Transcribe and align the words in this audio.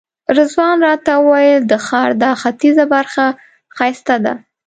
رضوان 0.37 0.77
راته 0.87 1.13
وویل 1.19 1.61
د 1.67 1.73
ښار 1.85 2.09
دا 2.23 2.31
ختیځه 2.41 2.85
برخه 2.93 3.25
ښایسته 3.75 4.15
ده. 4.25 4.33